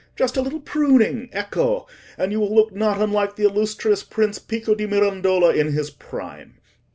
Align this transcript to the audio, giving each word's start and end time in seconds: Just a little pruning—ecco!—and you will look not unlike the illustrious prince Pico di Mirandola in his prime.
Just 0.15 0.35
a 0.35 0.41
little 0.41 0.61
pruning—ecco!—and 0.61 2.31
you 2.31 2.39
will 2.39 2.51
look 2.55 2.73
not 2.75 2.99
unlike 2.99 3.35
the 3.35 3.43
illustrious 3.45 4.03
prince 4.03 4.39
Pico 4.39 4.73
di 4.73 4.87
Mirandola 4.87 5.53
in 5.53 5.73
his 5.73 5.91
prime. 5.91 6.57